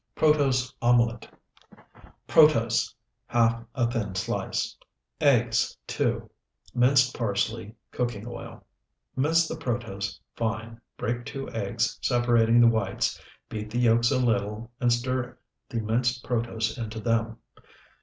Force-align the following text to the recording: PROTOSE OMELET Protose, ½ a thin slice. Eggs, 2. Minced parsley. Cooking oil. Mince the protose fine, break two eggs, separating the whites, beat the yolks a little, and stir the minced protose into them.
PROTOSE 0.15 0.73
OMELET 0.81 1.29
Protose, 2.27 2.95
½ 3.31 3.67
a 3.75 3.91
thin 3.91 4.15
slice. 4.15 4.75
Eggs, 5.19 5.77
2. 5.85 6.27
Minced 6.73 7.15
parsley. 7.15 7.75
Cooking 7.91 8.25
oil. 8.27 8.65
Mince 9.15 9.47
the 9.47 9.53
protose 9.55 10.19
fine, 10.33 10.81
break 10.97 11.23
two 11.25 11.51
eggs, 11.51 11.99
separating 12.01 12.59
the 12.59 12.67
whites, 12.67 13.21
beat 13.47 13.69
the 13.69 13.77
yolks 13.77 14.09
a 14.09 14.17
little, 14.17 14.71
and 14.79 14.91
stir 14.91 15.37
the 15.69 15.79
minced 15.81 16.23
protose 16.23 16.79
into 16.79 16.99
them. 16.99 17.37